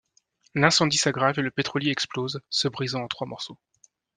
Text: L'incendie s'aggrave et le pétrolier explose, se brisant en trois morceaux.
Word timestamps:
L'incendie 0.55 0.97
s'aggrave 0.97 1.37
et 1.37 1.43
le 1.43 1.51
pétrolier 1.51 1.91
explose, 1.91 2.41
se 2.49 2.67
brisant 2.67 3.03
en 3.03 3.07
trois 3.07 3.27
morceaux. 3.27 3.59